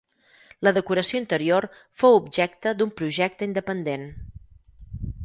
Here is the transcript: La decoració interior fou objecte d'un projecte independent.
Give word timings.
La 0.67 0.71
decoració 0.77 1.19
interior 1.23 1.67
fou 2.01 2.17
objecte 2.21 2.73
d'un 2.79 2.95
projecte 3.03 3.49
independent. 3.51 4.09